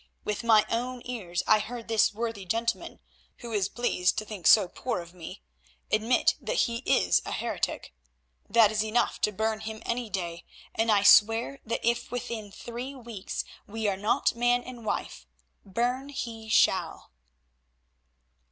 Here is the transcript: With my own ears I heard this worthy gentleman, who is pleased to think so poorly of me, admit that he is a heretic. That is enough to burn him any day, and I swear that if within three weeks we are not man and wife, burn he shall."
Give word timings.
With 0.23 0.43
my 0.43 0.65
own 0.67 1.03
ears 1.05 1.43
I 1.45 1.59
heard 1.59 1.87
this 1.87 2.11
worthy 2.11 2.43
gentleman, 2.43 3.01
who 3.37 3.51
is 3.51 3.69
pleased 3.69 4.17
to 4.17 4.25
think 4.25 4.47
so 4.47 4.67
poorly 4.67 5.03
of 5.03 5.13
me, 5.13 5.43
admit 5.91 6.33
that 6.41 6.61
he 6.65 6.77
is 6.87 7.21
a 7.23 7.31
heretic. 7.31 7.93
That 8.49 8.71
is 8.71 8.83
enough 8.83 9.21
to 9.21 9.31
burn 9.31 9.59
him 9.59 9.83
any 9.85 10.09
day, 10.09 10.43
and 10.73 10.91
I 10.91 11.03
swear 11.03 11.59
that 11.67 11.87
if 11.87 12.09
within 12.09 12.51
three 12.51 12.95
weeks 12.95 13.43
we 13.67 13.87
are 13.87 13.95
not 13.95 14.35
man 14.35 14.63
and 14.63 14.83
wife, 14.87 15.27
burn 15.63 16.09
he 16.09 16.49
shall." 16.49 17.11